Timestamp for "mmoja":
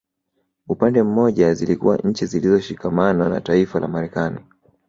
1.03-1.53